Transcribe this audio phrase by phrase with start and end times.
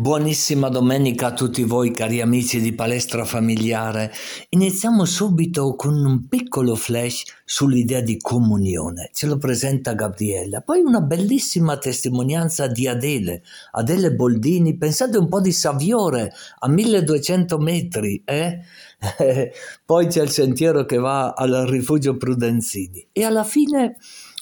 [0.00, 4.10] Buonissima domenica a tutti voi cari amici di Palestra Familiare.
[4.48, 9.10] Iniziamo subito con un piccolo flash sull'idea di comunione.
[9.12, 10.62] Ce lo presenta Gabriella.
[10.62, 13.42] Poi una bellissima testimonianza di Adele,
[13.72, 14.78] Adele Boldini.
[14.78, 18.58] Pensate un po' di Saviore a 1200 metri, eh?
[19.84, 23.08] Poi c'è il sentiero che va al rifugio Prudenzini.
[23.12, 23.96] E alla fine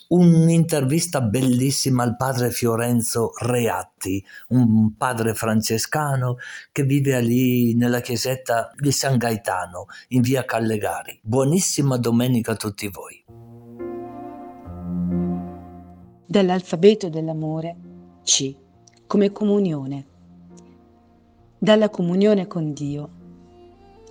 [0.09, 6.37] un'intervista bellissima al padre Fiorenzo Reatti, un padre francescano
[6.73, 11.19] che vive lì nella chiesetta di San Gaetano, in via Callegari.
[11.23, 13.25] Buonissima domenica a tutti voi.
[16.27, 17.77] Dall'alfabeto dell'amore
[18.23, 18.55] C,
[19.07, 20.07] come comunione.
[21.59, 23.17] Dalla comunione con Dio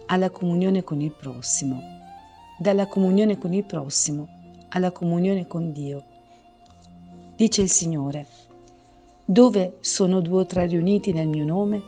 [0.07, 1.81] alla comunione con il prossimo,
[2.59, 4.36] dalla comunione con il prossimo
[4.69, 6.03] alla comunione con Dio.
[7.35, 8.25] Dice il Signore,
[9.23, 11.81] dove sono due o tre riuniti nel mio nome,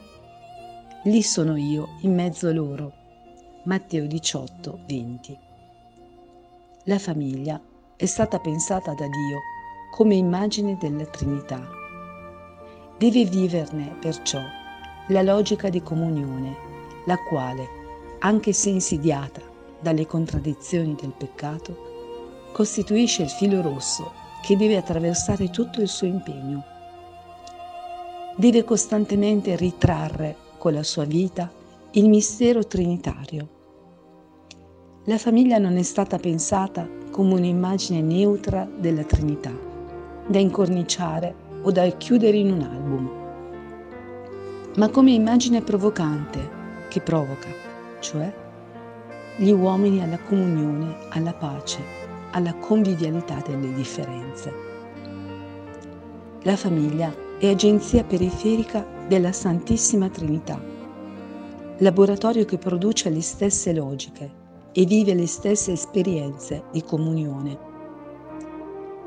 [1.04, 2.94] lì sono io in mezzo a loro.
[3.64, 5.38] Matteo 18, 20.
[6.84, 7.62] La famiglia
[7.96, 9.40] è stata pensata da Dio
[9.92, 11.68] come immagine della Trinità.
[12.98, 14.40] Deve viverne perciò
[15.08, 16.56] la logica di comunione,
[17.06, 17.68] la quale,
[18.20, 19.42] anche se insidiata
[19.80, 21.89] dalle contraddizioni del peccato,
[22.52, 24.12] costituisce il filo rosso
[24.42, 26.64] che deve attraversare tutto il suo impegno.
[28.36, 31.52] Deve costantemente ritrarre con la sua vita
[31.92, 33.58] il mistero trinitario.
[35.06, 39.52] La famiglia non è stata pensata come un'immagine neutra della Trinità,
[40.28, 41.34] da incorniciare
[41.64, 43.10] o da chiudere in un album,
[44.76, 46.58] ma come immagine provocante
[46.90, 47.50] che provoca,
[48.00, 48.32] cioè
[49.38, 51.99] gli uomini alla comunione, alla pace,
[52.32, 54.54] alla convivialità delle differenze.
[56.44, 60.62] La famiglia è agenzia periferica della Santissima Trinità,
[61.78, 64.32] laboratorio che produce le stesse logiche
[64.72, 67.58] e vive le stesse esperienze di comunione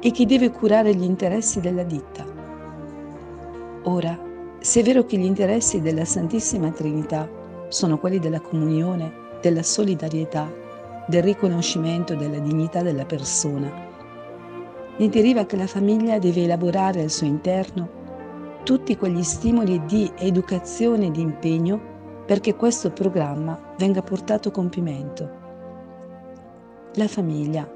[0.00, 2.24] e che deve curare gli interessi della ditta.
[3.84, 4.18] Ora,
[4.58, 7.28] se è vero che gli interessi della Santissima Trinità
[7.68, 10.61] sono quelli della comunione, della solidarietà
[11.06, 13.70] del riconoscimento della dignità della persona.
[14.96, 18.00] Ne deriva che la famiglia deve elaborare al suo interno
[18.62, 21.90] tutti quegli stimoli di educazione e di impegno
[22.26, 25.40] perché questo programma venga portato a compimento.
[26.94, 27.68] La famiglia,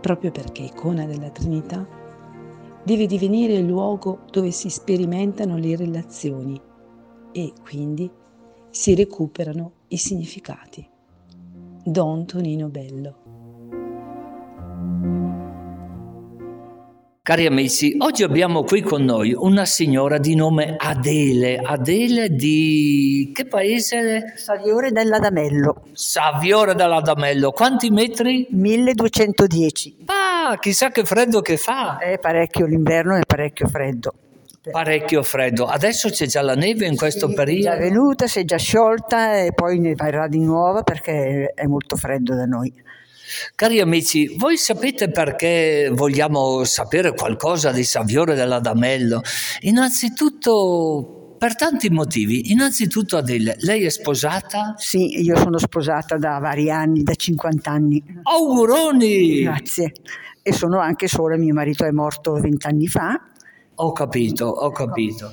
[0.00, 1.86] proprio perché icona della Trinità,
[2.82, 6.60] deve divenire il luogo dove si sperimentano le relazioni
[7.32, 8.10] e quindi
[8.70, 10.88] si recuperano i significati.
[11.84, 13.14] Don Tonino Bello.
[17.22, 21.56] Cari amici, oggi abbiamo qui con noi una signora di nome Adele.
[21.56, 24.34] Adele di che paese?
[24.36, 25.84] Saviore dell'Adamello.
[25.92, 27.52] Saviore dell'Adamello.
[27.52, 28.48] Quanti metri?
[28.50, 29.98] 1210.
[30.06, 31.98] Ah, chissà che freddo che fa.
[31.98, 34.12] È parecchio l'inverno, è parecchio freddo.
[34.68, 35.64] Parecchio freddo.
[35.64, 37.70] Adesso c'è già la neve in questo sì, periodo?
[37.70, 41.64] È già venuta, si è già sciolta e poi ne verrà di nuovo perché è
[41.64, 42.72] molto freddo da noi.
[43.54, 49.22] Cari amici, voi sapete perché vogliamo sapere qualcosa di Saviore dell'Adamello?
[49.60, 52.50] Innanzitutto per tanti motivi.
[52.50, 54.74] Innanzitutto Adele, lei è sposata?
[54.76, 58.02] Sì, io sono sposata da vari anni, da 50 anni.
[58.24, 59.42] Auguroni!
[59.44, 59.92] Grazie.
[60.42, 63.29] E sono anche sola, mio marito è morto vent'anni fa
[63.82, 65.32] ho capito, ho capito.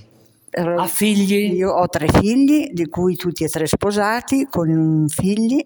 [0.49, 1.53] Ha figli?
[1.55, 5.63] Io ho tre figli, di cui tutti e tre sposati, con figli,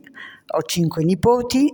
[0.48, 1.74] ho cinque nipoti.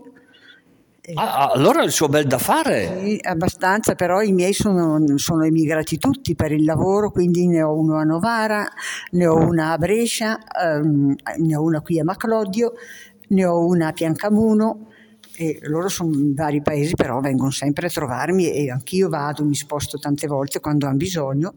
[1.13, 2.99] Ah, ah, allora il suo bel da fare?
[3.01, 7.73] Sì, abbastanza, però i miei sono, sono, emigrati tutti per il lavoro, quindi ne ho
[7.73, 8.67] uno a Novara,
[9.11, 12.73] ne ho una a Brescia, ehm, ne ho una qui a Maclodio,
[13.29, 14.87] ne ho una a Piancamuno
[15.39, 19.53] e loro sono in vari paesi, però vengono sempre a trovarmi e anch'io vado, mi
[19.53, 21.53] sposto tante volte quando hanno bisogno.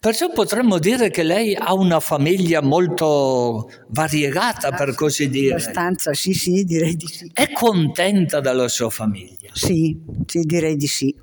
[0.00, 5.54] Perciò potremmo dire che lei ha una famiglia molto variegata, per così dire.
[5.54, 7.30] Abbastanza, sì, sì, direi di sì.
[7.32, 9.50] È contenta della sua famiglia?
[9.52, 11.14] Sì, sì direi di sì.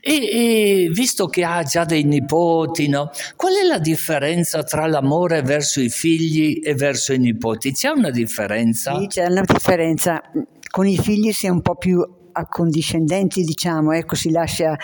[0.00, 3.10] E, e, visto che ha già dei nipoti, no?
[3.36, 7.72] qual è la differenza tra l'amore verso i figli e verso i nipoti?
[7.72, 8.98] C'è una differenza?
[8.98, 10.20] Sì, c'è una differenza
[10.72, 12.02] con i figli si è un po' più
[12.32, 14.74] accondiscendenti, diciamo, ecco, si lascia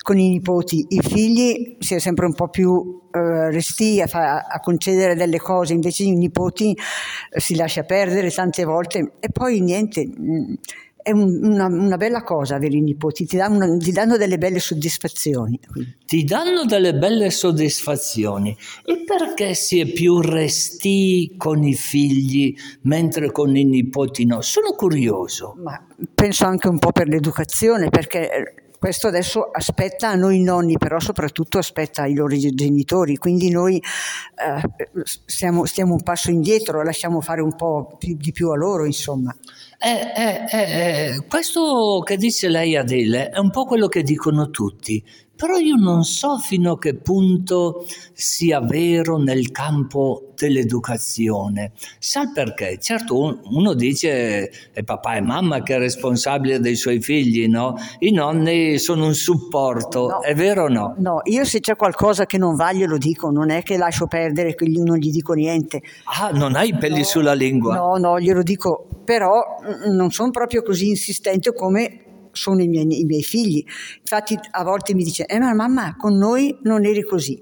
[0.00, 4.46] con i nipoti, i figli si è sempre un po' più eh, resti a, fa,
[4.48, 9.14] a, concedere delle cose, invece i nipoti eh, si lascia perdere tante volte.
[9.18, 10.54] E poi niente, mh, mm,
[11.02, 14.58] è un- una, una bella cosa avere i nipoti, ti danno, ti danno delle belle
[14.58, 15.58] soddisfazioni.
[16.06, 18.56] Ti danno delle belle soddisfazioni.
[18.84, 24.40] E perché si è più resti con i figli mentre con i nipoti no?
[24.40, 25.54] Sono curioso.
[25.62, 25.84] Ma
[26.14, 31.58] penso anche un po' per l'educazione, perché questo adesso aspetta a noi nonni, però soprattutto
[31.58, 37.54] aspetta ai loro genitori, quindi noi eh, stiamo, stiamo un passo indietro, lasciamo fare un
[37.54, 39.32] po' più, di più a loro, insomma.
[39.78, 44.50] Eh, eh, eh, eh, questo che dice lei Adele è un po' quello che dicono
[44.50, 45.00] tutti,
[45.42, 51.72] però io non so fino a che punto sia vero nel campo dell'educazione.
[51.98, 52.78] Sa perché?
[52.80, 57.74] Certo, un- uno dice è papà e mamma che è responsabile dei suoi figli, no?
[57.98, 60.20] I nonni sono un supporto, No.
[60.20, 60.94] è vero o no?
[60.98, 64.54] No, io se c'è qualcosa che non va glielo dico, non è che lascio perdere,
[64.54, 65.82] che non gli dico niente.
[66.04, 67.74] Ah, non hai i peli sulla lingua?
[67.74, 69.42] No, no, glielo dico, però
[69.88, 73.64] mm, non sono proprio così insistente come sono i miei, i miei figli.
[74.00, 77.40] Infatti a volte mi dice, eh ma mamma, con noi non eri così.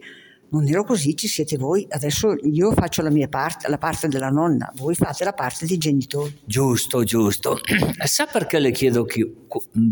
[0.53, 1.87] Non ero così, ci siete voi.
[1.89, 5.79] Adesso io faccio la mia parte, la parte della nonna, voi fate la parte dei
[5.79, 6.41] genitori.
[6.45, 7.61] Giusto, giusto.
[8.05, 9.33] Sa perché le chiedo chi-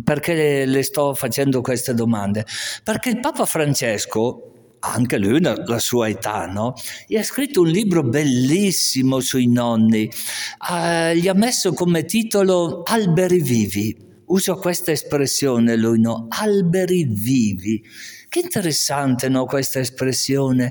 [0.03, 2.45] perché le, sto facendo queste domande?
[2.83, 6.75] Perché il Papa Francesco, anche lui la, la sua età, no?
[7.07, 10.11] Gli ha scritto un libro bellissimo sui nonni.
[10.59, 14.07] Ah, gli ha messo come titolo Alberi vivi.
[14.29, 16.27] Uso questa espressione lui, no?
[16.29, 17.83] Alberi vivi.
[18.29, 20.71] Che interessante no, questa espressione,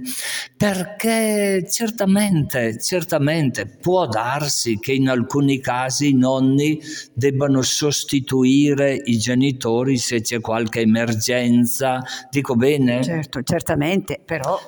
[0.55, 6.79] perché certamente, certamente può darsi che in alcuni casi i nonni
[7.13, 12.03] debbano sostituire i genitori se c'è qualche emergenza.
[12.29, 13.01] Dico bene?
[13.03, 14.59] Certo, certamente, però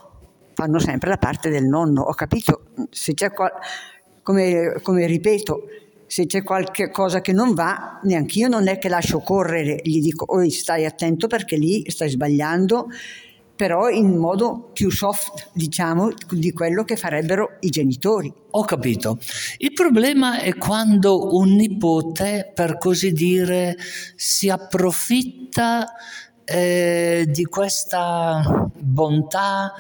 [0.56, 2.02] fanno sempre la parte del nonno.
[2.02, 3.54] Ho capito, se c'è qual-
[4.24, 5.62] come, come ripeto,
[6.10, 10.02] se c'è qualche cosa che non va, neanche io non è che lascio correre, gli
[10.02, 12.88] dico, oi stai attento perché lì stai sbagliando,
[13.56, 18.34] però in modo più soft, diciamo, di quello che farebbero i genitori.
[18.50, 19.20] Ho capito.
[19.60, 23.78] Il problema è quando un nipote, per così dire,
[24.16, 25.94] si approfitta
[26.44, 29.74] eh, di questa bontà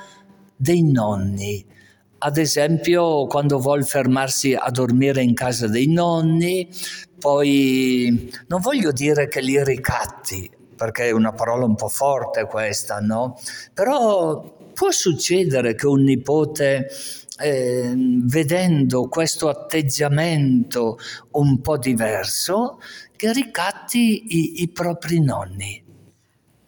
[0.55, 1.65] dei nonni.
[2.21, 6.69] Ad esempio, quando vuol fermarsi a dormire in casa dei nonni,
[7.17, 12.99] poi non voglio dire che li ricatti, perché è una parola un po' forte questa,
[12.99, 13.39] no?
[13.73, 16.89] Però può succedere che un nipote
[17.39, 20.97] eh, vedendo questo atteggiamento
[21.31, 22.79] un po' diverso,
[23.15, 25.83] che ricatti i, i propri nonni.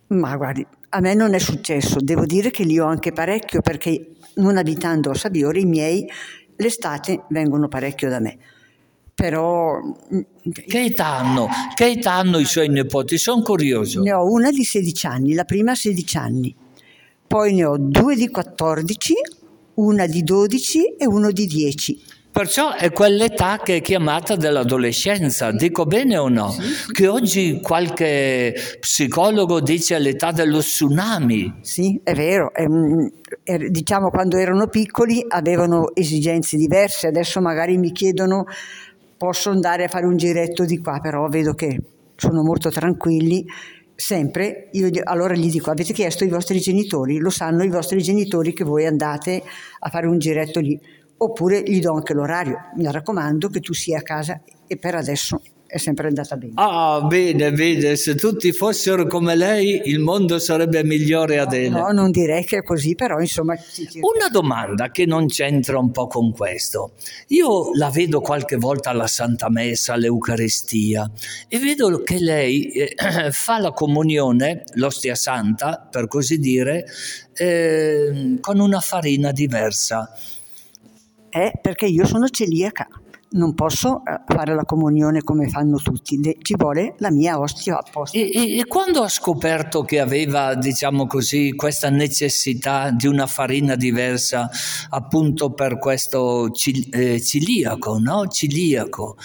[0.07, 4.11] Ma guardi, a me non è successo, devo dire che li ho anche parecchio perché
[4.35, 6.05] non abitando a Sabiore i miei
[6.57, 8.37] l'estate vengono parecchio da me.
[9.13, 10.21] Però mm,
[10.67, 11.47] Che età hanno?
[11.75, 13.17] Che età hanno i suoi nipoti?
[13.17, 14.01] Sono curioso.
[14.01, 16.55] ne ho una di 16 anni, la prima ha 16 anni,
[17.25, 19.13] poi ne ho due di 14,
[19.75, 22.01] una di 12 e uno di 10.
[22.41, 26.51] Perciò è quell'età che è chiamata dell'adolescenza, dico bene o no?
[26.91, 31.59] Che oggi qualche psicologo dice l'età dello tsunami.
[31.61, 33.07] Sì, è vero, è un-
[33.43, 38.45] er- diciamo quando erano piccoli avevano esigenze diverse, adesso magari mi chiedono
[39.15, 41.79] posso andare a fare un giretto di qua, però vedo che
[42.15, 43.45] sono molto tranquilli.
[43.93, 47.19] Sempre, io allora gli dico, avete chiesto ai vostri genitori?
[47.19, 49.43] Lo sanno i vostri genitori che voi andate
[49.77, 50.79] a fare un giretto lì?
[51.23, 55.39] Oppure gli do anche l'orario, mi raccomando che tu sia a casa e per adesso
[55.67, 56.53] è sempre andata bene.
[56.55, 61.69] Ah, bene, bene, se tutti fossero come lei il mondo sarebbe migliore Adele.
[61.69, 63.53] No, non direi che è così, però insomma...
[63.53, 66.93] Una domanda che non c'entra un po' con questo.
[67.27, 71.09] Io la vedo qualche volta alla Santa Messa, all'Eucaristia,
[71.47, 72.95] e vedo che lei eh,
[73.31, 76.85] fa la comunione, l'ostia santa, per così dire,
[77.33, 80.11] eh, con una farina diversa.
[81.31, 82.87] È perché io sono celiaca.
[83.33, 88.17] Non posso eh, fare la comunione come fanno tutti, ci vuole la mia ostia apposta.
[88.17, 94.49] E- e quando ha scoperto che aveva, diciamo così, questa necessità di una farina diversa,
[94.89, 98.27] appunto per questo cil- eh, ciliaco, no?
[98.27, 99.15] Ciliaco,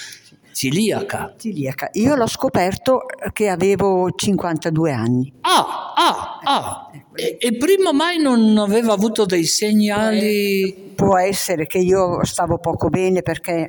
[0.56, 1.34] ciliaca.
[1.36, 1.90] Celiaca.
[1.92, 3.02] Io l'ho scoperto
[3.34, 5.30] che avevo 52 anni.
[5.42, 6.90] Ah, ah, ah.
[7.14, 10.92] E, e prima mai non aveva avuto dei segnali?
[10.96, 13.68] Può essere che io stavo poco bene perché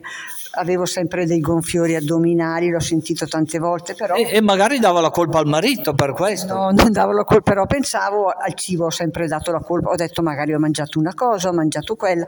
[0.52, 5.10] avevo sempre dei gonfiori addominali, l'ho sentito tante volte, però E, e magari dava la
[5.10, 6.54] colpa al marito per questo.
[6.54, 9.96] no, non davo la colpa, però pensavo al cibo, ho sempre dato la colpa, ho
[9.96, 12.26] detto magari ho mangiato una cosa, ho mangiato quella.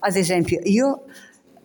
[0.00, 1.04] Ad esempio, io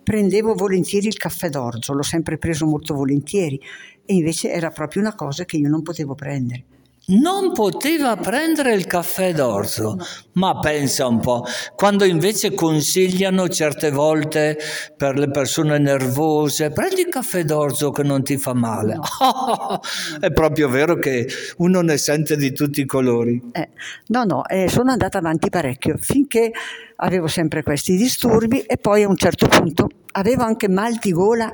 [0.03, 3.59] prendevo volentieri il caffè d'orzo, l'ho sempre preso molto volentieri
[4.05, 6.65] e invece era proprio una cosa che io non potevo prendere
[7.05, 9.97] non poteva prendere il caffè d'orzo,
[10.33, 11.43] ma pensa un po',
[11.75, 14.57] quando invece consigliano certe volte
[14.95, 18.95] per le persone nervose, prendi il caffè d'orzo che non ti fa male.
[18.95, 19.81] No.
[20.21, 23.41] è proprio vero che uno ne sente di tutti i colori.
[23.51, 23.69] Eh,
[24.07, 26.51] no, no, eh, sono andata avanti parecchio finché
[26.97, 31.51] avevo sempre questi disturbi e poi a un certo punto avevo anche mal di gola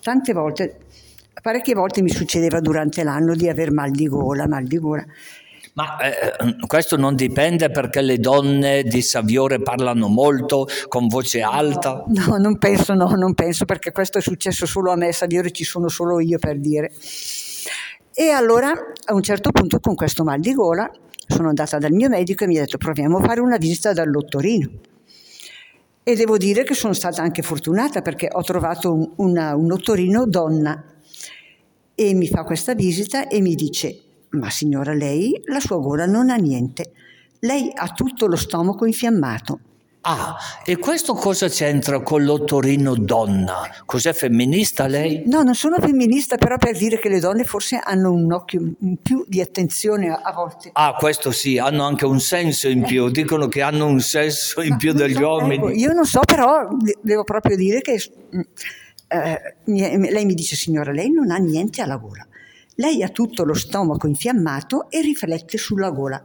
[0.00, 0.76] tante volte
[1.42, 5.04] parecchie volte mi succedeva durante l'anno di aver mal di gola, mal di gola.
[5.74, 12.04] Ma eh, questo non dipende perché le donne di Saviore parlano molto con voce alta?
[12.08, 15.12] No, no, non penso, no, non penso perché questo è successo solo a me, a
[15.12, 16.92] Saviore ci sono solo io per dire.
[18.14, 20.90] E allora a un certo punto con questo mal di gola
[21.26, 24.70] sono andata dal mio medico e mi ha detto proviamo a fare una visita dall'ottorino.
[26.04, 30.26] E devo dire che sono stata anche fortunata perché ho trovato un, una, un ottorino
[30.26, 30.84] donna
[31.94, 36.30] e mi fa questa visita e mi dice, ma signora lei la sua gola non
[36.30, 36.92] ha niente,
[37.40, 39.60] lei ha tutto lo stomaco infiammato.
[40.04, 43.60] Ah, e questo cosa c'entra con l'ottorino donna?
[43.84, 45.22] Cos'è femminista lei?
[45.26, 48.96] No, non sono femminista, però per dire che le donne forse hanno un occhio in
[49.00, 50.70] più di attenzione a, volte.
[50.72, 54.76] Ah, questo sì, hanno anche un senso in più, dicono che hanno un senso in
[54.76, 55.54] più degli so, uomini.
[55.54, 56.68] Ecco, io non so, però
[57.00, 58.02] devo proprio dire che
[59.12, 62.26] eh, lei mi dice signora, lei non ha niente alla gola.
[62.76, 66.24] Lei ha tutto lo stomaco infiammato e riflette sulla gola.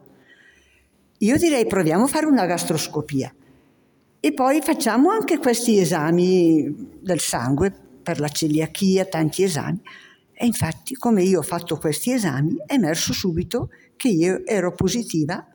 [1.19, 3.33] Io direi proviamo a fare una gastroscopia
[4.19, 9.81] e poi facciamo anche questi esami del sangue per la celiachia, tanti esami.
[10.33, 15.45] E infatti, come io ho fatto questi esami, è emerso subito che io ero positiva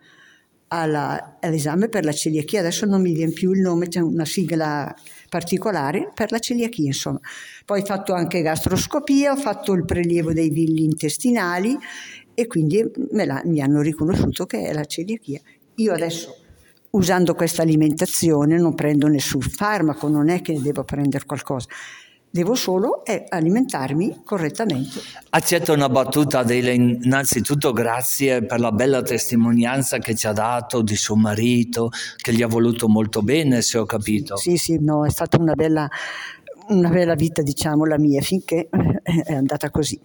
[0.69, 2.61] alla, all'esame per la celiachia.
[2.61, 4.95] Adesso non mi viene più il nome, c'è una sigla
[5.33, 7.19] particolare per la celiachia, insomma.
[7.65, 11.75] Poi ho fatto anche gastroscopia, ho fatto il prelievo dei villi intestinali
[12.35, 15.41] e quindi la, mi hanno riconosciuto che è la celiachia.
[15.77, 16.37] Io adesso,
[16.91, 21.67] usando questa alimentazione, non prendo nessun farmaco, non è che devo prendere qualcosa
[22.33, 25.01] devo solo eh, alimentarmi correttamente.
[25.31, 30.97] Accetto una battuta Adele, innanzitutto grazie per la bella testimonianza che ci ha dato di
[30.97, 34.37] suo marito, che gli ha voluto molto bene, se ho capito.
[34.37, 35.87] Sì, sì, no, è stata una bella,
[36.69, 40.01] una bella vita, diciamo, la mia, finché eh, è andata così.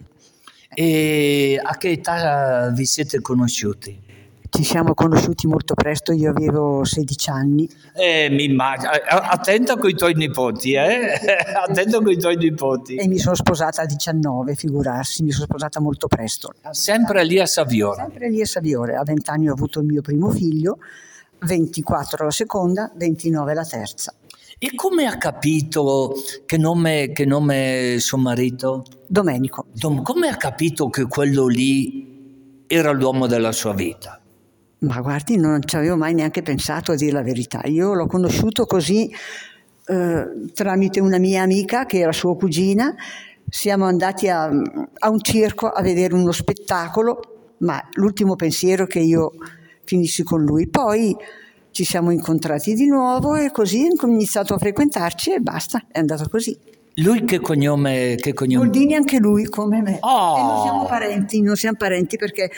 [0.74, 4.06] E a che età vi siete conosciuti?
[4.50, 7.68] Ci siamo conosciuti molto presto, io avevo 16 anni.
[7.94, 8.90] Eh, mi immagino.
[8.90, 11.12] Attenta con i tuoi nipoti, eh?
[11.68, 12.96] Attenta con i tuoi nipoti.
[12.96, 16.52] E mi sono sposata a 19, figurarsi, mi sono sposata molto presto.
[16.70, 18.02] Sempre lì a Saviore?
[18.02, 18.96] Sempre lì a Saviore.
[18.96, 20.78] A 20 anni ho avuto il mio primo figlio,
[21.40, 24.14] 24 la seconda, 29 la terza.
[24.58, 26.14] E come ha capito
[26.44, 28.84] che nome, che nome suo marito?
[29.06, 29.66] Domenico.
[29.72, 34.20] Dom- come ha capito che quello lì era l'uomo della sua vita?
[34.80, 37.62] Ma guardi, non ci avevo mai neanche pensato a dire la verità.
[37.64, 39.12] Io l'ho conosciuto così
[39.86, 42.94] eh, tramite una mia amica che era sua cugina.
[43.48, 49.32] Siamo andati a, a un circo a vedere uno spettacolo, ma l'ultimo pensiero che io
[49.84, 50.68] finissi con lui.
[50.68, 51.16] Poi
[51.72, 56.28] ci siamo incontrati di nuovo e così ho iniziato a frequentarci e basta, è andato
[56.28, 56.56] così.
[57.00, 58.16] Lui che cognome?
[58.16, 58.64] Che cognome?
[58.64, 59.98] Boldini anche lui, come me.
[60.00, 60.38] Oh.
[60.38, 62.50] E non siamo parenti, non siamo parenti perché...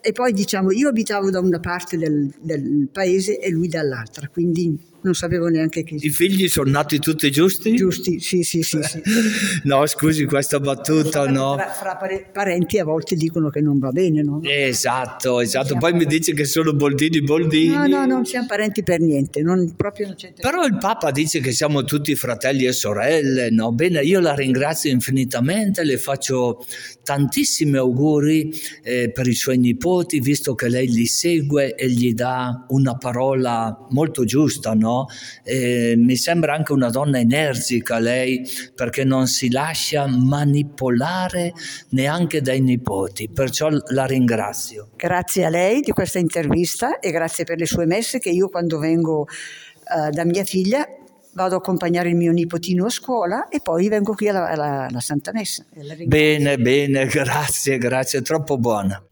[0.00, 4.78] E poi diciamo, io abitavo da una parte del, del paese e lui dall'altra, quindi
[5.02, 5.96] non sapevo neanche che...
[5.98, 7.74] I figli sono nati tutti giusti?
[7.74, 8.80] Giusti, sì, sì, sì.
[8.82, 9.02] sì.
[9.64, 11.56] no, scusi questa battuta, no?
[11.56, 11.98] Fra, fra,
[12.32, 14.40] parenti a volte dicono che non va bene, no?
[14.42, 15.76] Esatto, esatto.
[15.76, 17.74] Poi mi dice che sono Boldini, Boldini.
[17.74, 20.32] No, no, non siamo parenti per niente, non, proprio non c'è...
[20.40, 23.72] Però il Papa dice che siamo tutti fratelli e sorelle, no?
[23.72, 26.64] Bene, io la ringrazio infinitamente, le faccio
[27.02, 32.66] tantissimi auguri eh, per i suoi nipoti, visto che lei li segue e gli dà
[32.68, 34.91] una parola molto giusta, no?
[35.42, 41.52] Eh, mi sembra anche una donna energica lei perché non si lascia manipolare
[41.90, 44.90] neanche dai nipoti, perciò la ringrazio.
[44.96, 48.78] Grazie a lei di questa intervista e grazie per le sue messe che io quando
[48.78, 50.86] vengo uh, da mia figlia
[51.34, 55.00] vado a accompagnare il mio nipotino a scuola e poi vengo qui alla, alla, alla
[55.00, 55.64] Santa Messa.
[56.04, 59.02] Bene, bene, grazie, grazie, troppo buona.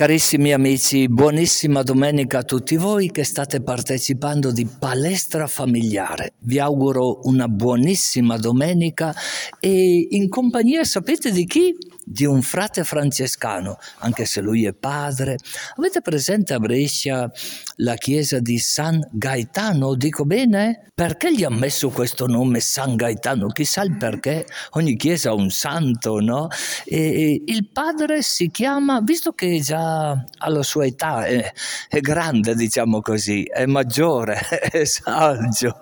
[0.00, 6.32] Carissimi amici, buonissima domenica a tutti voi che state partecipando di Palestra Familiare.
[6.38, 9.14] Vi auguro una buonissima domenica
[9.58, 11.76] e in compagnia sapete di chi?
[12.10, 15.36] Di un frate francescano, anche se lui è padre.
[15.76, 17.30] Avete presente a Brescia
[17.76, 19.94] la chiesa di San Gaetano?
[19.94, 20.88] Dico bene?
[20.92, 23.46] Perché gli ha messo questo nome San Gaetano?
[23.46, 26.48] Chissà il perché, ogni chiesa ha un santo, no?
[26.84, 31.52] E il padre si chiama, visto che già alla sua età è,
[31.88, 35.78] è grande, diciamo così, è maggiore, è saggio.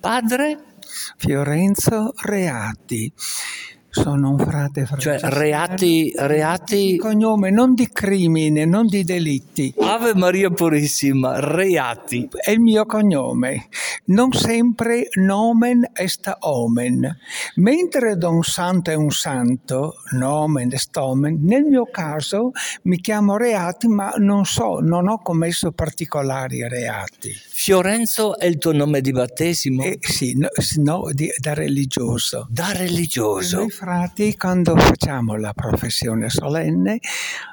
[0.00, 0.64] Padre?
[1.16, 3.12] Fiorenzo Reati
[3.90, 5.18] sono un frate francese.
[5.18, 6.92] Cioè reati, reati...
[6.92, 9.74] Di cognome, non di crimine, non di delitti.
[9.78, 12.28] Ave Maria Purissima, reati.
[12.30, 13.68] È il mio cognome.
[14.06, 17.16] Non sempre nomen est omen.
[17.56, 23.88] Mentre Don Santo è un santo, nomen est omen, nel mio caso mi chiamo reati,
[23.88, 27.32] ma non so, non ho commesso particolari reati.
[27.32, 29.82] Fiorenzo è il tuo nome di battesimo?
[29.82, 32.46] Eh, sì, no, no di, da religioso.
[32.50, 33.58] Da religioso?
[33.58, 36.98] Noi frati, quando facciamo la professione solenne,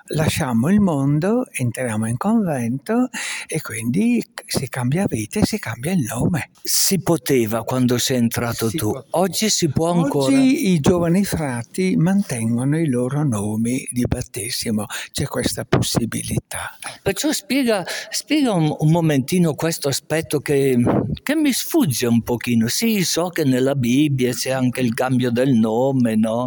[0.07, 3.07] lasciamo il mondo, entriamo in convento
[3.47, 6.49] e quindi si cambia vita e si cambia il nome.
[6.61, 9.17] Si poteva quando sei entrato si tu, poteva.
[9.21, 10.35] oggi si può ancora?
[10.35, 16.75] Oggi i giovani frati mantengono i loro nomi di battesimo, c'è questa possibilità.
[17.01, 20.77] Perciò spiega, spiega un, un momentino questo aspetto che,
[21.23, 22.67] che, mi sfugge un pochino.
[22.67, 26.45] Sì, so che nella Bibbia c'è anche il cambio del nome no?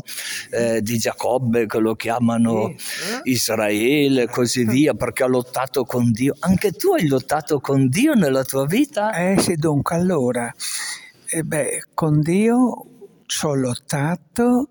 [0.50, 2.75] eh, di Giacobbe, che lo chiamano
[3.25, 6.35] Israele e così via, perché ha lottato con Dio.
[6.41, 9.12] Anche tu hai lottato con Dio nella tua vita?
[9.12, 10.53] Eh sì, dunque, allora,
[11.29, 12.87] eh beh, con Dio
[13.27, 14.71] ci ho lottato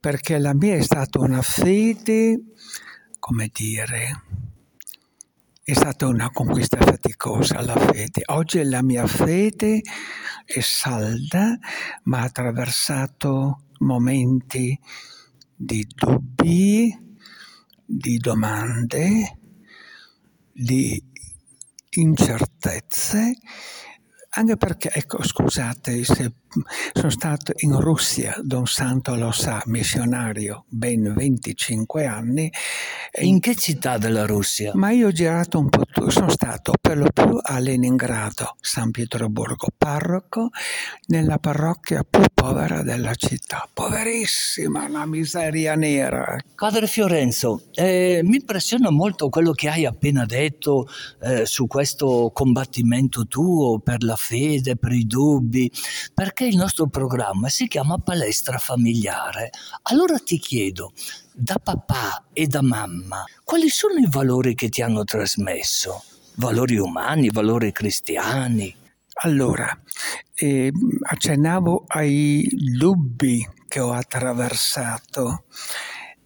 [0.00, 2.40] perché la mia è stata una fede,
[3.18, 4.22] come dire,
[5.62, 8.22] è stata una conquista faticosa la fede.
[8.26, 9.80] Oggi la mia fede
[10.44, 11.58] è salda,
[12.04, 14.78] ma ha attraversato momenti
[15.54, 16.94] di dubbi,
[17.84, 19.38] di domande,
[20.52, 21.02] di
[21.90, 23.34] incertezze
[24.36, 26.30] anche perché, ecco, scusate, se
[26.92, 32.52] sono stato in Russia, Don Santo lo sa, missionario, ben 25 anni.
[33.20, 34.72] In che città della Russia?
[34.74, 38.90] Ma io ho girato un po' tutto, sono stato per lo più a Leningrado, San
[38.90, 40.50] Pietroburgo, parroco,
[41.06, 43.68] nella parrocchia più povera della città.
[43.72, 46.36] Poverissima, una miseria nera.
[46.54, 50.88] Padre Fiorenzo, eh, mi impressiona molto quello che hai appena detto
[51.22, 55.70] eh, su questo combattimento tuo per la fede, per i dubbi,
[56.14, 59.50] perché il nostro programma si chiama Palestra Familiare.
[59.82, 60.92] Allora ti chiedo,
[61.32, 66.02] da papà e da mamma, quali sono i valori che ti hanno trasmesso?
[66.36, 68.74] Valori umani, valori cristiani?
[69.22, 69.66] Allora,
[70.34, 70.70] eh,
[71.08, 75.44] accennavo ai dubbi che ho attraversato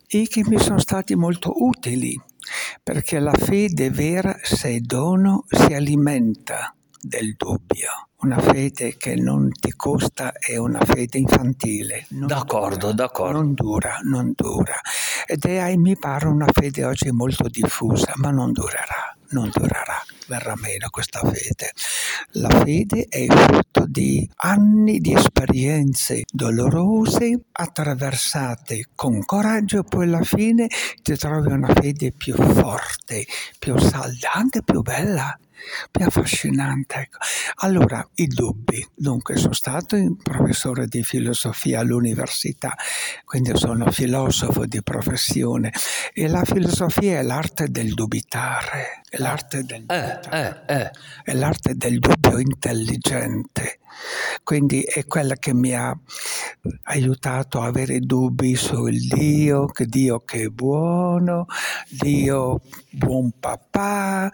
[0.06, 2.20] e che mi sono stati molto utili,
[2.83, 8.10] perché la fede vera, se è dono, si alimenta del dubbio.
[8.22, 12.04] Una fede che non ti costa è una fede infantile.
[12.11, 13.38] Non d'accordo, dura, d'accordo.
[13.38, 14.74] Non dura, non dura.
[15.26, 20.55] Ed è, mi pare, una fede oggi molto diffusa, ma non durerà, non durerà, verrà
[20.57, 21.73] meno questa fede.
[22.33, 30.23] La fede è il frutto di anni di esperienze dolorose, attraversate con coraggio, poi alla
[30.23, 30.69] fine
[31.03, 33.27] ti trovi una fede più forte,
[33.59, 35.38] più salda, anche più bella
[35.90, 36.97] più affascinante.
[36.97, 37.19] Ecco.
[37.57, 38.87] Allora, i dubbi.
[38.95, 42.75] Dunque, sono stato professore di filosofia all'università,
[43.25, 45.73] quindi sono filosofo di professione
[46.12, 50.90] e la filosofia è l'arte del dubitare, è l'arte del, eh, eh, eh.
[51.25, 53.81] È l'arte del dubbio intelligente.
[54.44, 55.92] Quindi è quella che mi ha
[56.85, 61.46] aiutato a avere dubbi sul Dio, che Dio che è buono,
[61.88, 62.61] Dio
[62.92, 64.31] buon papà,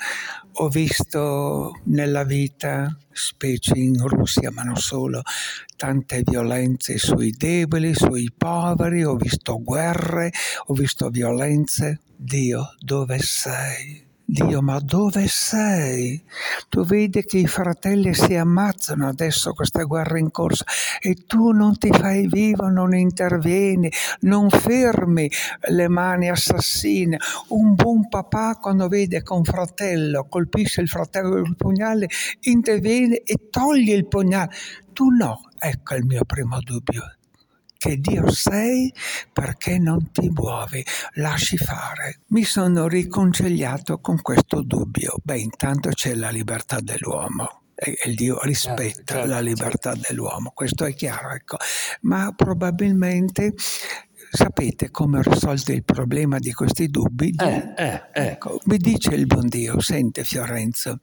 [0.59, 5.23] ho visto nella vita, specie in Russia, ma non solo,
[5.75, 10.31] tante violenze sui deboli, sui poveri, ho visto guerre,
[10.67, 12.03] ho visto violenze.
[12.15, 14.06] Dio, dove sei?
[14.29, 16.21] Dio, ma dove sei?
[16.69, 20.65] Tu vedi che i fratelli si ammazzano adesso questa guerra in corso
[21.01, 23.89] e tu non ti fai vivo, non intervieni,
[24.23, 25.31] non fermi
[25.69, 27.19] le mani assassine.
[27.51, 32.09] Un buon papà quando vede che un fratello colpisce il fratello con il pugnale
[32.41, 34.51] interviene e toglie il pugnale.
[34.93, 37.17] Tu no, ecco il mio primo dubbio
[37.77, 38.93] che Dio sei
[39.33, 40.85] perché non ti muovi,
[41.15, 42.21] lasci fare.
[42.29, 45.17] Mi sono riconciliato con questo dubbio.
[45.23, 50.07] Beh, intanto c'è la libertà dell'uomo e Dio rispetta certo, certo, la libertà certo.
[50.09, 51.59] dell'uomo, questo è chiaro, ecco.
[52.03, 53.53] ma probabilmente
[54.31, 57.35] sapete come ho risolto il problema di questi dubbi?
[57.39, 58.27] Eh, eh, eh.
[58.29, 61.01] Ecco, mi dice il buon Dio, sente Fiorenzo,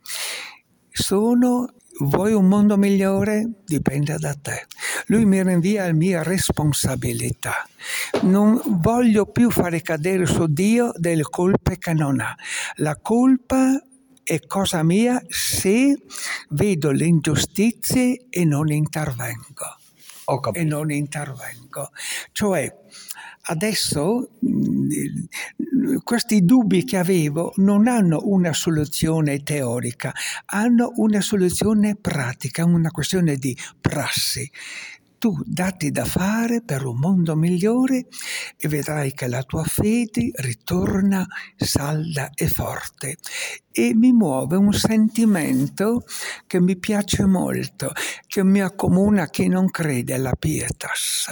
[0.90, 3.48] sono Vuoi un mondo migliore?
[3.66, 4.66] Dipende da te.
[5.08, 7.68] Lui mi rinvia alla mia responsabilità.
[8.24, 12.36] Non voglio più fare cadere su Dio delle colpe che non ha.
[12.78, 13.80] La colpa
[14.24, 15.96] è cosa mia se
[16.50, 19.78] vedo le ingiustizie e non intervengo.
[20.54, 21.92] E non intervengo.
[22.32, 22.76] Cioè,
[23.44, 24.30] adesso
[26.04, 30.14] questi dubbi che avevo non hanno una soluzione teorica,
[30.46, 34.50] hanno una soluzione pratica, una questione di prassi.
[35.18, 38.08] Tu datti da fare per un mondo migliore
[38.58, 41.26] e vedrai che la tua fede ritorna
[41.56, 43.16] salda e forte.
[43.72, 46.04] E mi muove un sentimento
[46.46, 47.94] che mi piace molto,
[48.28, 51.30] che mi accomuna chi non crede alla pietas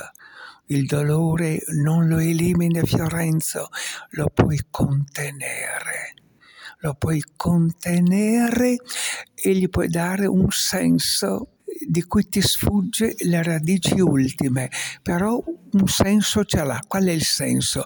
[0.71, 3.69] il dolore non lo elimina Fiorenzo,
[4.11, 6.13] lo puoi contenere.
[6.79, 8.77] Lo puoi contenere
[9.35, 11.57] e gli puoi dare un senso
[11.87, 14.69] di cui ti sfugge le radici ultime,
[15.01, 16.79] però un senso ce l'ha.
[16.87, 17.83] Qual è il senso?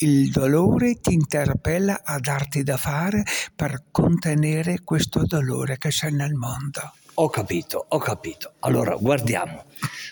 [0.00, 3.22] Il dolore ti interpella a darti da fare
[3.54, 6.92] per contenere questo dolore che c'è nel mondo.
[7.14, 8.52] Ho capito, ho capito.
[8.60, 9.64] Allora, guardiamo.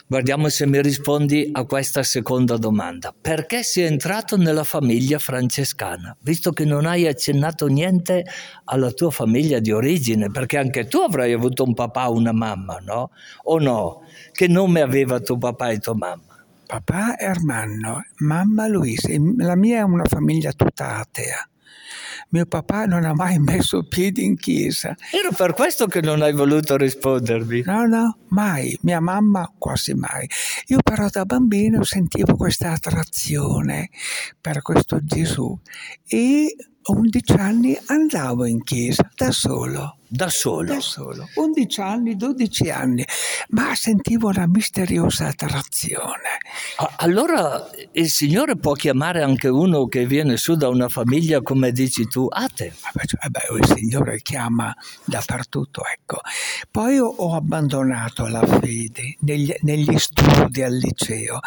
[0.06, 3.14] Guardiamo se mi rispondi a questa seconda domanda.
[3.18, 6.16] Perché sei entrato nella famiglia francescana?
[6.20, 8.24] Visto che non hai accennato niente
[8.64, 12.78] alla tua famiglia di origine, perché anche tu avrai avuto un papà o una mamma,
[12.78, 13.10] no?
[13.44, 14.02] O no?
[14.32, 16.44] Che nome aveva tuo papà e tua mamma?
[16.66, 19.08] Papà Ermanno, mamma Luisa.
[19.38, 21.48] La mia è una famiglia tutta atea
[22.30, 24.94] mio papà non ha mai messo piedi in chiesa.
[25.10, 27.62] Era per questo che non hai voluto rispondermi.
[27.64, 28.76] No, no, mai.
[28.82, 30.28] Mia mamma quasi mai.
[30.66, 33.88] Io però da bambino sentivo questa attrazione
[34.40, 35.58] per questo Gesù
[36.06, 36.54] e
[36.90, 39.96] 11 anni andavo in chiesa da solo.
[40.10, 40.72] Da solo?
[40.72, 41.28] Da solo.
[41.34, 43.04] 11 anni, 12 anni,
[43.50, 46.38] ma sentivo una misteriosa attrazione.
[46.96, 52.06] Allora il Signore può chiamare anche uno che viene su da una famiglia, come dici
[52.06, 52.68] tu, ate?
[52.68, 54.74] Eh beh, il Signore chiama
[55.04, 56.20] dappertutto, ecco.
[56.70, 61.40] Poi ho abbandonato la fede negli, negli studi al liceo.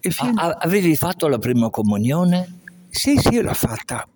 [0.00, 0.40] Fino...
[0.42, 2.60] Avevi fatto la prima comunione?
[2.90, 4.06] Sì, sì, l'ho fatta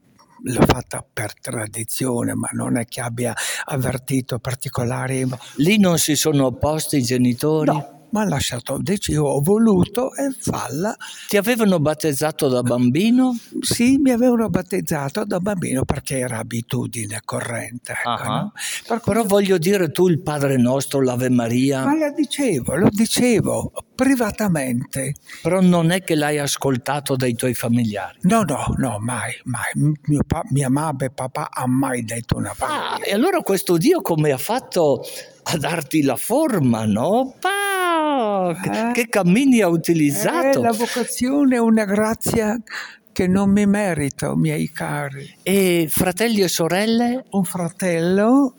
[0.42, 5.26] l'ho fatta per tradizione, ma non è che abbia avvertito particolari.
[5.56, 7.70] Lì non si sono opposti i genitori?
[7.70, 10.96] No mi ha lasciato, io ho voluto e falla.
[11.28, 13.36] Ti avevano battezzato da bambino?
[13.60, 17.92] Sì, mi avevano battezzato da bambino perché era abitudine corrente.
[17.92, 18.32] Ecco, uh-huh.
[18.32, 18.52] no?
[18.86, 21.84] per Però voglio dire tu il Padre Nostro, l'Ave Maria.
[21.84, 25.14] Ma lo dicevo, lo dicevo privatamente.
[25.42, 28.18] Però non è che l'hai ascoltato dai tuoi familiari?
[28.22, 29.96] No, no, no, mai, mai.
[30.06, 32.92] Mio pa- mia mamma e papà hanno mai detto una parola.
[32.92, 35.02] Ah, e allora questo Dio come ha fatto
[35.50, 37.34] a darti la forma, no?
[37.40, 37.50] Pa,
[38.50, 38.92] eh?
[38.92, 40.58] Che cammini ha utilizzato?
[40.58, 42.60] Eh, la vocazione è una grazia
[43.12, 45.38] che non mi merito, miei cari.
[45.42, 47.24] E fratelli e sorelle?
[47.30, 48.54] Un fratello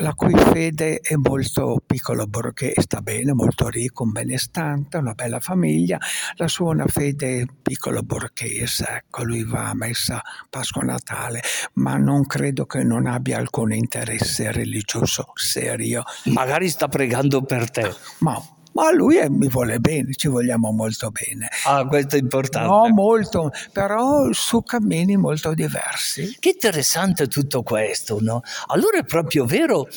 [0.00, 5.40] la cui fede è molto piccolo borghese, sta bene, molto ricco, un benestante, una bella
[5.40, 5.98] famiglia,
[6.36, 11.42] la sua è una fede piccolo borghese, ecco, lui va a messa Pasqua Natale,
[11.74, 16.02] ma non credo che non abbia alcun interesse religioso serio.
[16.26, 17.94] Magari sta pregando per te.
[18.18, 18.40] Ma
[18.72, 21.48] ma lui è, mi vuole bene, ci vogliamo molto bene.
[21.66, 22.68] Ah, questo è importante.
[22.68, 26.36] No, molto, però su cammini molto diversi.
[26.38, 28.42] Che interessante tutto questo, no?
[28.66, 29.88] Allora è proprio vero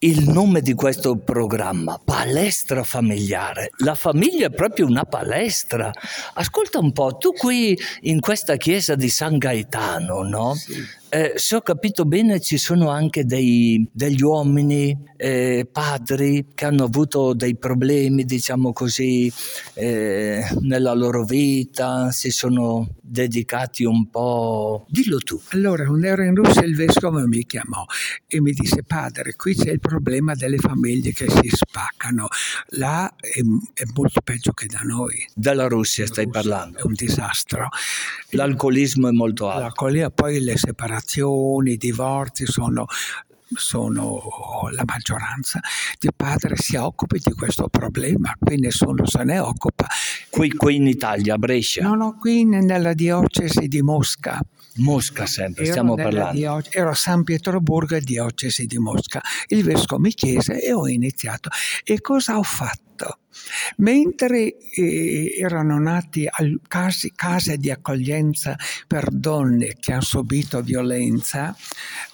[0.00, 3.70] il nome di questo programma, palestra familiare.
[3.78, 5.90] La famiglia è proprio una palestra.
[6.34, 10.54] Ascolta un po', tu qui in questa chiesa di San Gaetano, no?
[10.54, 10.74] Sì.
[11.10, 16.84] Eh, se ho capito bene ci sono anche dei, degli uomini, eh, padri, che hanno
[16.84, 19.32] avuto dei problemi, diciamo così,
[19.72, 24.84] eh, nella loro vita, si sono dedicati un po'...
[24.90, 25.40] Dillo tu.
[25.52, 27.86] Allora, quando ero in Russia il vescovo mi chiamò
[28.26, 32.28] e mi disse, padre, qui c'è il problema delle famiglie che si spaccano,
[32.72, 33.40] là è,
[33.72, 35.26] è molto peggio che da noi.
[35.34, 36.78] Dalla Russia stai Russia, parlando?
[36.80, 37.70] È un disastro.
[38.32, 39.60] L'alcolismo è molto alto.
[39.62, 42.86] L'alcolismo, poi le separazioni separazioni, i divorzi sono
[43.50, 44.20] sono
[44.72, 45.58] la maggioranza
[45.98, 49.86] di padri si occupa di questo problema, qui nessuno se ne occupa
[50.28, 51.82] Qui, qui in Italia, a Brescia?
[51.82, 54.38] No, no, qui nella diocesi di Mosca.
[54.78, 56.32] Mosca sempre, ero stiamo parlando.
[56.36, 59.20] Dio- ero a San Pietroburgo, diocesi di Mosca.
[59.48, 61.50] Il vescovo mi chiese e ho iniziato.
[61.84, 63.18] E cosa ho fatto?
[63.76, 71.56] Mentre eh, erano nati al, casi, case di accoglienza per donne che hanno subito violenza,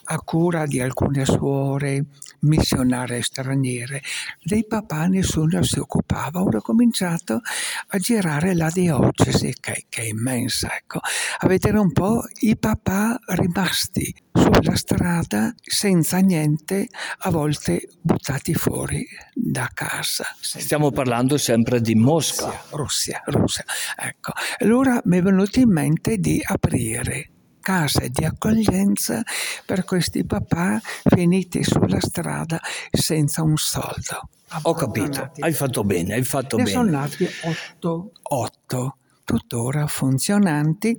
[0.05, 2.05] a cura di alcune suore
[2.45, 4.03] missionarie straniere,
[4.43, 6.43] dei papà nessuno si occupava.
[6.43, 7.41] Ora ho cominciato
[7.89, 11.01] a girare la diocesi, che, che è immensa, ecco,
[11.39, 19.07] a vedere un po' i papà rimasti sulla strada senza niente, a volte buttati fuori
[19.33, 20.25] da casa.
[20.41, 22.65] Stiamo parlando sempre di Mosca.
[22.71, 23.65] Russia, Russia.
[23.97, 24.33] Ecco.
[24.59, 27.34] Allora mi è venuto in mente di aprire
[27.65, 29.23] case di accoglienza
[29.65, 34.29] per questi papà finiti sulla strada senza un soldo.
[34.63, 36.77] Ho capito, hai fatto bene, hai fatto ne bene.
[36.77, 40.97] sono nati otto, otto tuttora funzionanti,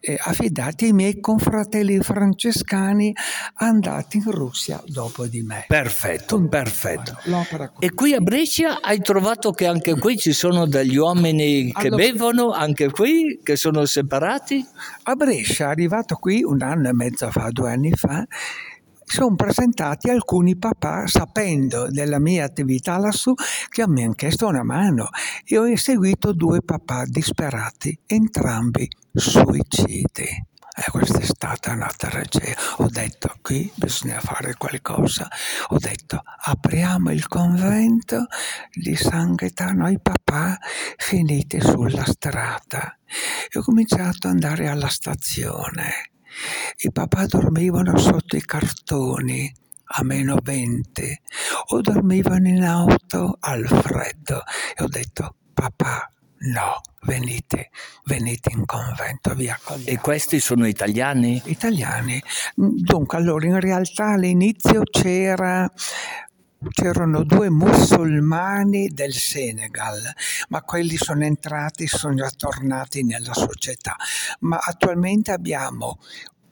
[0.00, 3.14] eh, affidati ai miei confratelli francescani
[3.54, 5.64] andati in Russia dopo di me.
[5.68, 7.18] Perfetto, perfetto.
[7.78, 12.02] E qui a Brescia hai trovato che anche qui ci sono degli uomini che allora,
[12.02, 14.64] bevono, anche qui, che sono separati?
[15.04, 18.26] A Brescia, arrivato qui un anno e mezzo fa, due anni fa,
[19.06, 23.32] sono presentati alcuni papà sapendo della mia attività lassù
[23.68, 25.08] che mi hanno chiesto una mano
[25.44, 30.44] e ho eseguito due papà disperati, entrambi suicidi.
[30.78, 32.54] E questa è stata una tragedia.
[32.78, 35.26] Ho detto qui bisogna fare qualcosa.
[35.68, 38.26] Ho detto apriamo il convento
[38.74, 40.58] di San Gaetano ai papà
[40.98, 42.98] finiti sulla strada.
[43.50, 46.10] E ho cominciato ad andare alla stazione
[46.78, 49.52] i papà dormivano sotto i cartoni
[49.88, 51.20] a meno 20
[51.68, 54.42] o dormivano in auto al freddo
[54.76, 57.70] e ho detto papà no venite
[58.04, 61.40] venite in convento vi accogliamo e questi sono italiani?
[61.44, 62.20] italiani
[62.54, 65.70] dunque allora in realtà all'inizio c'era
[66.70, 70.00] c'erano due musulmani del Senegal,
[70.48, 73.96] ma quelli sono entrati, sono già tornati nella società.
[74.40, 75.98] Ma attualmente abbiamo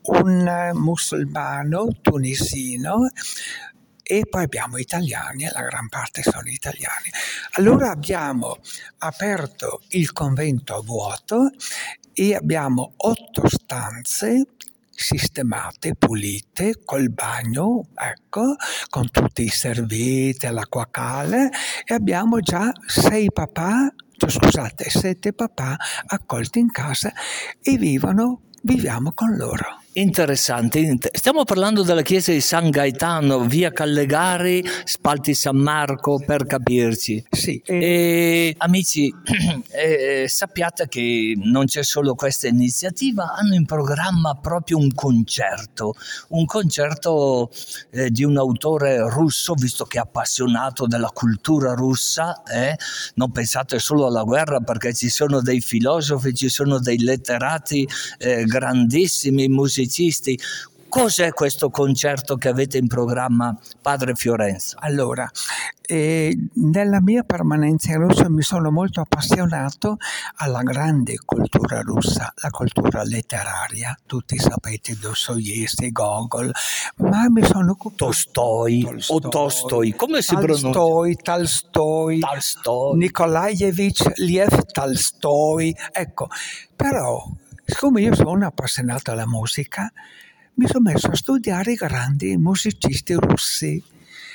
[0.03, 3.09] un musulmano tunisino
[4.03, 7.11] e poi abbiamo italiani, la gran parte sono italiani.
[7.53, 8.59] Allora abbiamo
[8.98, 11.50] aperto il convento a vuoto
[12.12, 14.46] e abbiamo otto stanze
[14.94, 18.57] sistemate, pulite, col bagno, ecco,
[18.88, 21.48] con tutti i servizi, l'acqua calda
[21.85, 25.76] e abbiamo già sei papà, cioè, scusate, sette papà
[26.07, 27.12] accolti in casa
[27.61, 29.83] e vivono, viviamo con loro.
[29.96, 37.24] Interessante, stiamo parlando della chiesa di San Gaetano, via Callegari, Spalti San Marco, per capirci.
[37.30, 37.62] Sì.
[37.64, 39.14] E, amici,
[39.70, 45.94] eh, sappiate che non c'è solo questa iniziativa, hanno in programma proprio un concerto,
[46.30, 47.52] un concerto
[47.90, 52.76] eh, di un autore russo, visto che è appassionato della cultura russa, eh?
[53.14, 57.87] non pensate solo alla guerra perché ci sono dei filosofi, ci sono dei letterati
[58.18, 60.38] eh, grandissimi, musicisti, musicisti.
[60.88, 64.76] Cos'è questo concerto che avete in programma, Padre Fiorenzo?
[64.78, 65.28] Allora,
[65.82, 69.96] eh, nella mia permanenza in Russia mi sono molto appassionato
[70.36, 73.98] alla grande cultura russa, la cultura letteraria.
[74.06, 76.52] Tutti sapete Dostoevsky, Gogol,
[76.98, 78.04] ma mi sono occupato...
[78.04, 80.70] Tolstoi, Tolstoi o Tolstoi, come si pronuncia?
[80.70, 82.98] Tolstoi, Tolstoi, Tolstoi.
[82.98, 85.76] Nikolaevich Liev Tolstoi.
[85.90, 86.28] Ecco,
[86.76, 87.26] però
[87.66, 89.90] Siccome io sono appassionato alla musica,
[90.57, 93.83] mi sono messo a studiare i grandi musicisti russi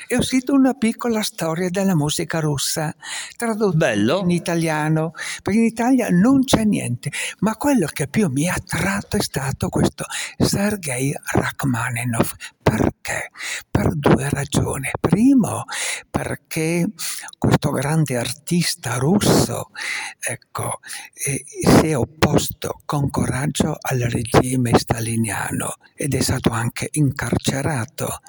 [0.08, 2.94] e ho scritto una piccola storia della musica russa,
[3.38, 5.12] tradotta in italiano,
[5.44, 7.12] perché in Italia non c'è niente,
[7.42, 12.34] ma quello che più mi ha attratto è stato questo Sergei Rachmaninov.
[12.70, 13.32] Perché?
[13.72, 14.92] Per due ragioni.
[15.00, 15.64] Primo,
[16.08, 16.86] perché
[17.40, 19.72] questo grande artista russo
[20.20, 20.80] ecco,
[21.14, 28.20] eh, si è opposto con coraggio al regime staliniano ed è stato anche incarcerato.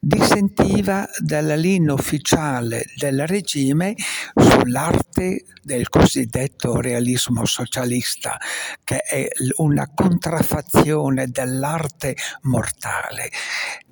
[0.00, 3.94] Dissentiva dalla linea ufficiale del regime
[4.34, 8.36] sull'arte del cosiddetto realismo socialista,
[8.82, 13.30] che è una contraffazione dell'arte mortale.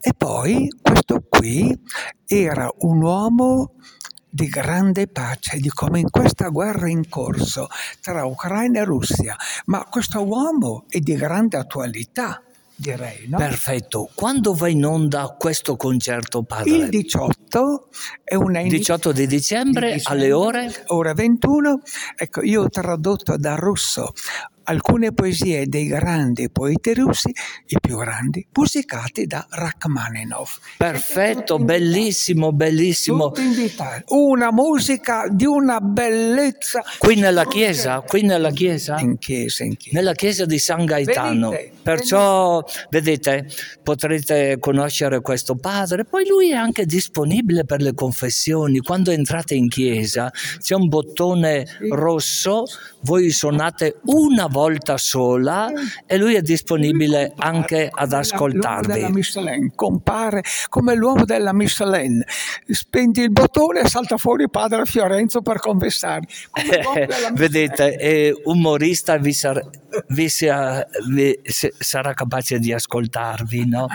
[0.00, 1.78] E poi questo qui
[2.26, 3.74] era un uomo
[4.30, 7.68] di grande pace, di come in questa guerra in corso
[8.00, 9.36] tra Ucraina e Russia,
[9.66, 12.40] ma questo uomo è di grande attualità
[12.80, 13.28] direi.
[13.28, 13.36] No?
[13.36, 14.08] Perfetto.
[14.14, 16.70] Quando va in onda questo concerto, padre?
[16.70, 17.88] Il 18
[18.24, 20.84] è una 18 di dicembre, di dicembre, alle ore?
[20.86, 21.82] Ora 21.
[22.16, 24.12] Ecco, io ho tradotto da russo
[24.64, 27.32] alcune poesie dei grandi poeti russi,
[27.66, 30.48] i più grandi, musicati da Rachmaninov.
[30.76, 33.32] Perfetto, bellissimo, bellissimo.
[34.08, 36.82] Una musica di una bellezza.
[36.98, 38.00] Qui nella chiesa?
[38.00, 38.98] Qui nella chiesa?
[38.98, 39.98] In chiesa, in chiesa.
[39.98, 41.50] Nella chiesa di San Gaetano.
[41.50, 43.48] Venite, Perciò, vedete,
[43.82, 46.04] potrete conoscere questo padre.
[46.04, 48.78] Poi lui è anche disponibile per le confessioni.
[48.78, 52.64] Quando entrate in chiesa c'è un bottone rosso,
[53.02, 55.68] voi suonate una volta sola
[56.06, 59.12] e lui è disponibile anche ad L'uomo della ascoltarvi.
[59.12, 62.22] Michelin compare come l'uomo della Michelin.
[62.68, 66.26] Spendi il bottone e salta fuori padre Fiorenzo per confessare.
[67.34, 69.68] Vedete, è umorista vi, sar-
[70.08, 73.86] vi sia- vi se- sarà capace di ascoltarvi, no?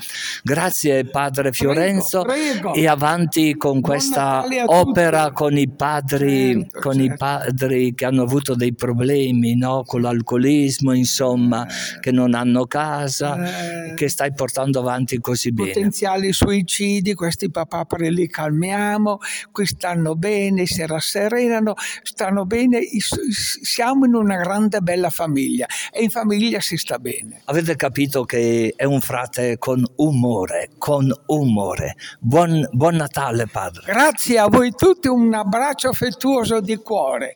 [0.44, 2.74] Grazie padre Fiorenzo prego.
[2.74, 7.26] e avanti con questa opera con i padri, Certo, con i certo.
[7.26, 9.84] padri che hanno avuto dei problemi, no?
[9.86, 11.68] Con l'alcolismo, insomma,
[12.00, 13.94] che non hanno casa, Eh.
[13.96, 15.70] che stai portando avanti così bene.
[15.70, 19.20] potenziali suicidi, questi papaperi li calmiamo,
[19.52, 26.10] qui stanno bene, si rasserenano, stanno bene, siamo in una grande bella famiglia e in
[26.10, 27.42] famiglia si sta bene.
[27.46, 31.96] Avete capito che è un frate con umore, con umore.
[32.20, 33.84] Buon, buon Natale, padre.
[33.86, 37.34] Grazie a voi tutti, un abbraccio affettuoso di cuore.